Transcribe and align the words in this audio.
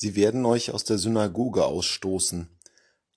Sie 0.00 0.14
werden 0.14 0.46
euch 0.46 0.70
aus 0.70 0.84
der 0.84 0.96
Synagoge 0.96 1.64
ausstoßen. 1.64 2.48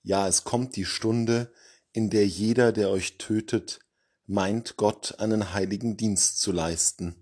Ja, 0.02 0.26
es 0.26 0.42
kommt 0.42 0.74
die 0.74 0.84
Stunde, 0.84 1.52
in 1.92 2.10
der 2.10 2.26
jeder, 2.26 2.72
der 2.72 2.90
euch 2.90 3.18
tötet, 3.18 3.78
meint, 4.26 4.76
Gott 4.76 5.20
einen 5.20 5.52
heiligen 5.52 5.96
Dienst 5.96 6.40
zu 6.40 6.50
leisten. 6.50 7.14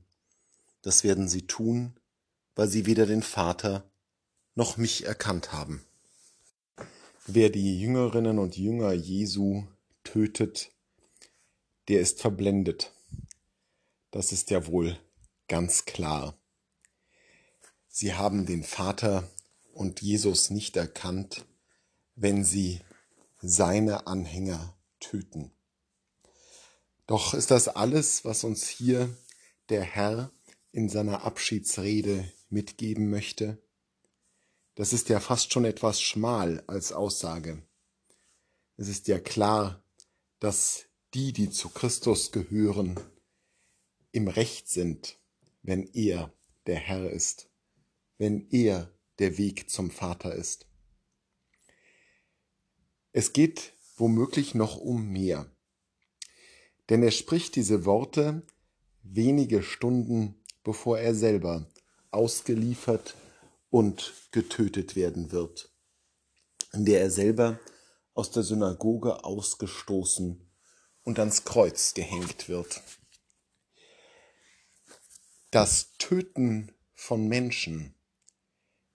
Das 0.81 1.05
werden 1.05 1.29
sie 1.29 1.47
tun, 1.47 2.01
weil 2.55 2.69
sie 2.69 2.87
weder 2.87 3.05
den 3.05 3.23
Vater 3.23 3.85
noch 4.55 4.79
mich 4.79 5.05
erkannt 5.05 5.53
haben. 5.53 5.85
Wer 7.27 7.51
die 7.51 7.79
Jüngerinnen 7.79 8.39
und 8.39 8.57
Jünger 8.57 8.95
Jesu 8.95 9.65
tötet, 10.05 10.71
der 11.89 12.01
ist 12.01 12.23
verblendet. 12.23 12.95
Das 14.11 14.33
ist 14.33 14.49
ja 14.49 14.67
wohl 14.67 14.99
ganz 15.49 15.85
klar. 15.85 16.35
Sie 17.89 18.15
haben 18.15 18.47
den 18.47 18.65
Vater 18.65 19.29
und 19.73 20.03
Jesus 20.03 20.51
nicht 20.51 20.77
erkannt, 20.77 21.47
wenn 22.15 22.45
sie 22.45 22.81
seine 23.41 24.07
Anhänger 24.07 24.77
töten. 24.99 25.53
Doch 27.07 27.35
ist 27.35 27.51
das 27.51 27.69
alles, 27.69 28.25
was 28.25 28.45
uns 28.45 28.69
hier 28.69 29.09
der 29.69 29.83
Herr 29.83 30.31
in 30.73 30.89
seiner 30.89 31.25
Abschiedsrede 31.25 32.31
mitgeben 32.51 33.11
möchte? 33.11 33.59
Das 34.75 34.93
ist 34.93 35.09
ja 35.09 35.21
fast 35.21 35.53
schon 35.53 35.65
etwas 35.65 36.01
schmal 36.01 36.63
als 36.67 36.93
Aussage. 36.93 37.63
Es 38.77 38.89
ist 38.89 39.09
ja 39.09 39.19
klar, 39.19 39.83
dass 40.39 40.85
die, 41.15 41.33
die 41.33 41.51
zu 41.51 41.69
Christus 41.69 42.33
gehören, 42.33 42.99
im 44.13 44.29
Recht 44.29 44.69
sind, 44.69 45.19
wenn 45.63 45.87
er 45.93 46.33
der 46.67 46.77
Herr 46.77 47.11
ist, 47.11 47.51
wenn 48.19 48.49
er 48.51 48.93
der 49.21 49.39
Weg 49.39 49.71
zum 49.71 49.91
Vater 49.91 50.35
ist. 50.35 50.67
Es 53.13 53.33
geht 53.33 53.75
womöglich 53.97 54.55
noch 54.55 54.77
um 54.77 55.09
mehr. 55.09 55.51
Denn 56.89 57.03
er 57.03 57.11
spricht 57.11 57.55
diese 57.55 57.85
Worte 57.85 58.43
wenige 59.03 59.63
Stunden 59.63 60.43
bevor 60.63 60.99
er 60.99 61.15
selber 61.15 61.67
ausgeliefert 62.11 63.15
und 63.71 64.13
getötet 64.33 64.97
werden 64.97 65.33
wird, 65.33 65.73
in 66.73 66.85
der 66.85 67.01
er 67.01 67.11
selber 67.11 67.59
aus 68.15 68.31
der 68.31 68.43
Synagoge 68.43 69.25
ausgestoßen 69.25 70.51
und 71.03 71.19
ans 71.19 71.45
Kreuz 71.45 71.95
gehängt 71.95 72.49
wird. 72.49 72.83
Das 75.51 75.93
Töten 75.99 76.73
von 76.93 77.27
Menschen 77.27 77.95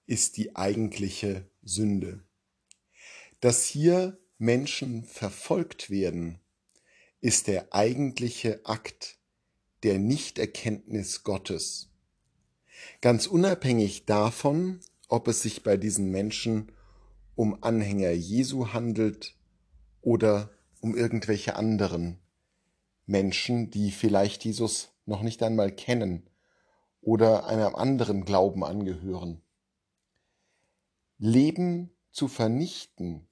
ist 0.05 0.37
die 0.37 0.55
eigentliche 0.55 1.49
Sünde. 1.63 2.23
Dass 3.39 3.65
hier 3.65 4.17
Menschen 4.37 5.03
verfolgt 5.03 5.89
werden, 5.89 6.39
ist 7.21 7.47
der 7.47 7.73
eigentliche 7.73 8.65
Akt 8.65 9.17
der 9.83 9.99
Nichterkenntnis 9.99 11.23
Gottes. 11.23 11.89
Ganz 13.01 13.27
unabhängig 13.27 14.05
davon, 14.05 14.79
ob 15.07 15.27
es 15.27 15.41
sich 15.41 15.63
bei 15.63 15.77
diesen 15.77 16.11
Menschen 16.11 16.71
um 17.35 17.63
Anhänger 17.63 18.11
Jesu 18.11 18.73
handelt 18.73 19.35
oder 20.01 20.51
um 20.81 20.95
irgendwelche 20.95 21.55
anderen 21.55 22.19
Menschen, 23.05 23.69
die 23.71 23.91
vielleicht 23.91 24.45
Jesus 24.45 24.89
noch 25.05 25.21
nicht 25.21 25.43
einmal 25.43 25.71
kennen 25.71 26.29
oder 27.01 27.45
einem 27.47 27.75
anderen 27.75 28.25
Glauben 28.25 28.63
angehören. 28.63 29.41
Leben 31.17 31.95
zu 32.11 32.27
vernichten 32.27 33.27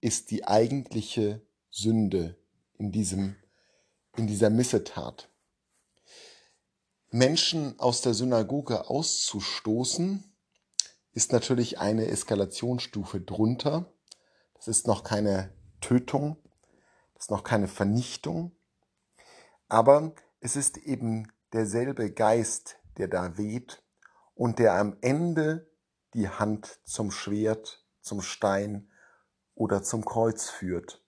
ist 0.00 0.30
die 0.30 0.46
eigentliche 0.46 1.40
Sünde 1.70 2.36
in 2.74 2.92
diesem, 2.92 3.36
in 4.16 4.26
dieser 4.26 4.50
Missetat. 4.50 5.30
Menschen 7.10 7.78
aus 7.78 8.02
der 8.02 8.12
Synagoge 8.12 8.90
auszustoßen, 8.90 10.24
ist 11.12 11.32
natürlich 11.32 11.78
eine 11.78 12.08
Eskalationsstufe 12.08 13.22
drunter. 13.22 13.90
Das 14.52 14.68
ist 14.68 14.86
noch 14.86 15.02
keine 15.02 15.50
Tötung, 15.80 16.36
das 17.14 17.24
ist 17.24 17.30
noch 17.30 17.42
keine 17.42 17.68
Vernichtung, 17.68 18.54
aber 19.68 20.14
es 20.40 20.56
ist 20.56 20.76
eben 20.76 21.32
derselbe 21.54 22.12
Geist, 22.12 22.76
der 22.98 23.08
da 23.08 23.38
weht 23.38 23.82
und 24.34 24.58
der 24.58 24.74
am 24.74 24.98
Ende 25.00 25.70
die 26.16 26.30
Hand 26.30 26.80
zum 26.84 27.10
Schwert, 27.10 27.84
zum 28.00 28.22
Stein 28.22 28.90
oder 29.54 29.82
zum 29.82 30.04
Kreuz 30.04 30.48
führt. 30.48 31.04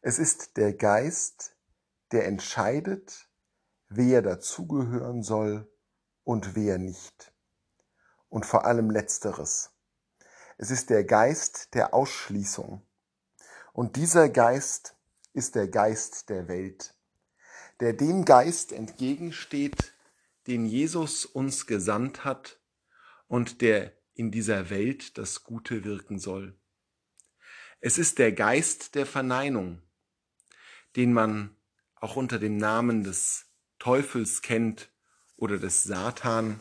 Es 0.00 0.18
ist 0.18 0.56
der 0.56 0.72
Geist, 0.72 1.54
der 2.10 2.26
entscheidet, 2.26 3.28
wer 3.88 4.22
dazugehören 4.22 5.22
soll 5.22 5.70
und 6.24 6.54
wer 6.54 6.78
nicht. 6.78 7.34
Und 8.30 8.46
vor 8.46 8.64
allem 8.64 8.90
letzteres. 8.90 9.72
Es 10.56 10.70
ist 10.70 10.88
der 10.88 11.04
Geist 11.04 11.74
der 11.74 11.92
Ausschließung. 11.92 12.86
Und 13.74 13.96
dieser 13.96 14.30
Geist 14.30 14.96
ist 15.34 15.54
der 15.54 15.68
Geist 15.68 16.30
der 16.30 16.48
Welt, 16.48 16.94
der 17.80 17.92
dem 17.92 18.24
Geist 18.24 18.72
entgegensteht, 18.72 19.92
den 20.46 20.64
Jesus 20.64 21.26
uns 21.26 21.66
gesandt 21.66 22.24
hat 22.24 22.59
und 23.30 23.60
der 23.60 23.92
in 24.14 24.32
dieser 24.32 24.70
Welt 24.70 25.16
das 25.16 25.44
Gute 25.44 25.84
wirken 25.84 26.18
soll. 26.18 26.58
Es 27.78 27.96
ist 27.96 28.18
der 28.18 28.32
Geist 28.32 28.96
der 28.96 29.06
Verneinung, 29.06 29.80
den 30.96 31.12
man 31.12 31.56
auch 31.94 32.16
unter 32.16 32.40
dem 32.40 32.56
Namen 32.56 33.04
des 33.04 33.46
Teufels 33.78 34.42
kennt 34.42 34.90
oder 35.36 35.58
des 35.58 35.84
Satan. 35.84 36.60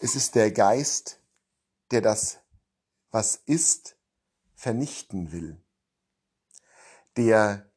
Es 0.00 0.16
ist 0.16 0.34
der 0.34 0.50
Geist, 0.50 1.20
der 1.92 2.00
das, 2.00 2.40
was 3.12 3.36
ist, 3.36 3.96
vernichten 4.56 5.30
will, 5.30 5.62
der 7.16 7.70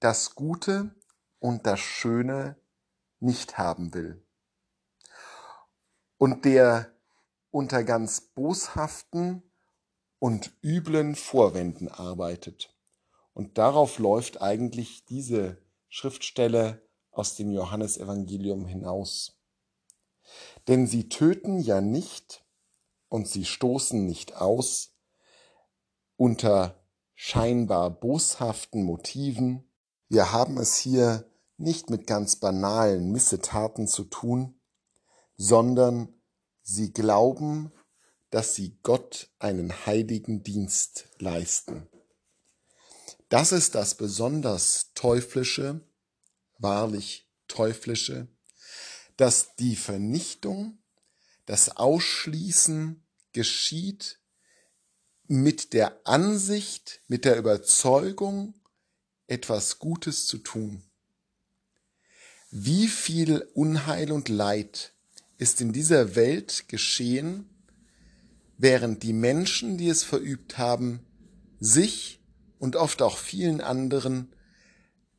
das 0.00 0.34
Gute 0.34 0.94
und 1.40 1.66
das 1.66 1.80
Schöne 1.80 2.56
nicht 3.20 3.58
haben 3.58 3.92
will 3.92 4.24
und 6.16 6.46
der 6.46 6.93
unter 7.54 7.84
ganz 7.84 8.20
boshaften 8.20 9.44
und 10.18 10.52
üblen 10.60 11.14
Vorwänden 11.14 11.86
arbeitet. 11.86 12.74
Und 13.32 13.58
darauf 13.58 14.00
läuft 14.00 14.42
eigentlich 14.42 15.04
diese 15.04 15.62
Schriftstelle 15.88 16.82
aus 17.12 17.36
dem 17.36 17.52
Johannesevangelium 17.52 18.66
hinaus. 18.66 19.38
Denn 20.66 20.88
sie 20.88 21.08
töten 21.08 21.60
ja 21.60 21.80
nicht 21.80 22.44
und 23.08 23.28
sie 23.28 23.44
stoßen 23.44 24.04
nicht 24.04 24.34
aus 24.34 24.96
unter 26.16 26.84
scheinbar 27.14 27.88
boshaften 27.90 28.82
Motiven. 28.82 29.70
Wir 30.08 30.32
haben 30.32 30.58
es 30.58 30.76
hier 30.76 31.30
nicht 31.56 31.88
mit 31.88 32.08
ganz 32.08 32.34
banalen 32.34 33.12
Missetaten 33.12 33.86
zu 33.86 34.02
tun, 34.02 34.60
sondern 35.36 36.08
sie 36.64 36.92
glauben, 36.92 37.70
dass 38.30 38.56
sie 38.56 38.76
Gott 38.82 39.30
einen 39.38 39.86
heiligen 39.86 40.42
Dienst 40.42 41.06
leisten. 41.18 41.86
Das 43.28 43.52
ist 43.52 43.76
das 43.76 43.94
besonders 43.94 44.90
Teuflische 44.94 45.80
wahrlich 46.58 47.28
teuflische, 47.46 48.26
dass 49.16 49.54
die 49.56 49.76
Vernichtung, 49.76 50.78
das 51.46 51.76
Ausschließen 51.76 53.04
geschieht 53.32 54.18
mit 55.26 55.74
der 55.74 56.06
Ansicht, 56.06 57.02
mit 57.06 57.26
der 57.26 57.36
Überzeugung, 57.36 58.54
etwas 59.26 59.78
Gutes 59.78 60.26
zu 60.26 60.38
tun. 60.38 60.82
Wie 62.50 62.88
viel 62.88 63.40
Unheil 63.54 64.10
und 64.10 64.28
Leid 64.30 64.93
ist 65.44 65.60
in 65.60 65.74
dieser 65.74 66.16
Welt 66.16 66.68
geschehen, 66.68 67.50
während 68.56 69.02
die 69.02 69.12
Menschen, 69.12 69.76
die 69.76 69.90
es 69.90 70.02
verübt 70.02 70.56
haben, 70.56 71.04
sich 71.60 72.24
und 72.58 72.76
oft 72.76 73.02
auch 73.02 73.18
vielen 73.18 73.60
anderen 73.60 74.34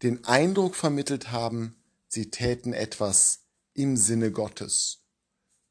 den 0.02 0.26
Eindruck 0.26 0.76
vermittelt 0.76 1.32
haben, 1.32 1.76
sie 2.08 2.32
täten 2.32 2.74
etwas 2.74 3.44
im 3.76 3.98
Sinne 3.98 4.32
Gottes 4.32 5.06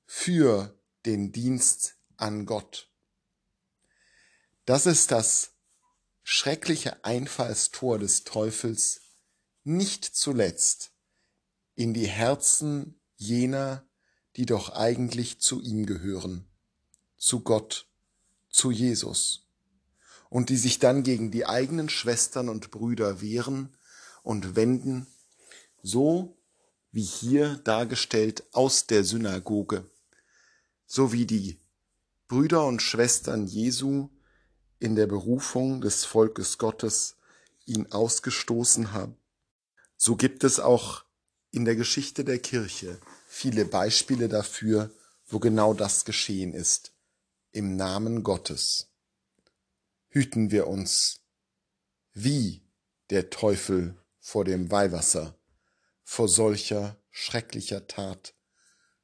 für 0.06 0.78
den 1.04 1.32
Dienst 1.32 1.96
an 2.16 2.46
Gott. 2.46 2.92
Das 4.66 4.86
ist 4.86 5.10
das 5.10 5.54
schreckliche 6.22 7.04
Einfallstor 7.04 7.98
des 7.98 8.22
Teufels, 8.22 9.00
nicht 9.64 10.04
zuletzt 10.04 10.92
in 11.74 11.92
die 11.92 12.06
Herzen 12.06 13.00
jener, 13.16 13.84
die 14.36 14.46
doch 14.46 14.70
eigentlich 14.70 15.38
zu 15.40 15.60
ihm 15.60 15.86
gehören, 15.86 16.46
zu 17.16 17.40
Gott, 17.40 17.86
zu 18.50 18.70
Jesus 18.70 19.46
und 20.28 20.48
die 20.48 20.56
sich 20.56 20.78
dann 20.78 21.02
gegen 21.02 21.30
die 21.30 21.46
eigenen 21.46 21.88
Schwestern 21.88 22.48
und 22.48 22.70
Brüder 22.70 23.20
wehren 23.20 23.76
und 24.22 24.56
wenden, 24.56 25.06
so 25.82 26.36
wie 26.90 27.02
hier 27.02 27.56
dargestellt 27.64 28.44
aus 28.52 28.86
der 28.86 29.04
Synagoge, 29.04 29.88
so 30.86 31.12
wie 31.12 31.26
die 31.26 31.60
Brüder 32.28 32.66
und 32.66 32.82
Schwestern 32.82 33.46
Jesu 33.46 34.08
in 34.78 34.96
der 34.96 35.06
Berufung 35.06 35.80
des 35.80 36.04
Volkes 36.04 36.58
Gottes 36.58 37.16
ihn 37.66 37.90
ausgestoßen 37.92 38.92
haben. 38.92 39.16
So 39.96 40.16
gibt 40.16 40.44
es 40.44 40.60
auch 40.60 41.04
in 41.50 41.64
der 41.64 41.76
Geschichte 41.76 42.24
der 42.24 42.38
Kirche 42.38 42.98
viele 43.34 43.64
Beispiele 43.64 44.28
dafür, 44.28 44.94
wo 45.26 45.40
genau 45.40 45.74
das 45.74 46.04
geschehen 46.04 46.54
ist. 46.54 46.92
Im 47.50 47.74
Namen 47.74 48.22
Gottes. 48.22 48.92
Hüten 50.08 50.52
wir 50.52 50.68
uns, 50.68 51.20
wie 52.12 52.62
der 53.10 53.30
Teufel 53.30 54.00
vor 54.20 54.44
dem 54.44 54.70
Weihwasser, 54.70 55.36
vor 56.04 56.28
solcher 56.28 56.96
schrecklicher 57.10 57.88
Tat. 57.88 58.34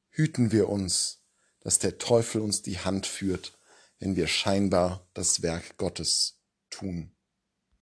Hüten 0.09 0.53
wir 0.53 0.69
uns, 0.69 1.19
dass 1.59 1.77
der 1.79 1.97
Teufel 1.97 2.39
uns 2.39 2.61
die 2.61 2.79
Hand 2.79 3.07
führt, 3.07 3.59
wenn 3.99 4.15
wir 4.15 4.27
scheinbar 4.27 5.09
das 5.13 5.41
Werk 5.41 5.75
Gottes 5.77 6.39
tun. 6.69 7.11